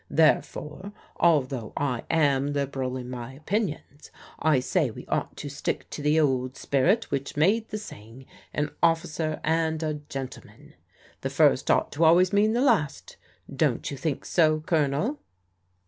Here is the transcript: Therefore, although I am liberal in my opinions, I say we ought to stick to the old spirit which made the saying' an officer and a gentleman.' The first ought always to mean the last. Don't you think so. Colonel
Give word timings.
Therefore, 0.09 0.93
although 1.17 1.73
I 1.77 2.05
am 2.09 2.53
liberal 2.53 2.97
in 2.97 3.07
my 3.07 3.33
opinions, 3.33 4.09
I 4.39 4.59
say 4.59 4.89
we 4.89 5.05
ought 5.05 5.37
to 5.37 5.47
stick 5.47 5.87
to 5.91 6.01
the 6.01 6.19
old 6.19 6.57
spirit 6.57 7.11
which 7.11 7.37
made 7.37 7.69
the 7.69 7.77
saying' 7.77 8.25
an 8.51 8.71
officer 8.81 9.39
and 9.43 9.83
a 9.83 9.93
gentleman.' 10.09 10.73
The 11.21 11.29
first 11.29 11.69
ought 11.69 11.99
always 11.99 12.29
to 12.31 12.35
mean 12.35 12.53
the 12.53 12.61
last. 12.61 13.17
Don't 13.55 13.91
you 13.91 13.95
think 13.95 14.25
so. 14.25 14.61
Colonel 14.61 15.19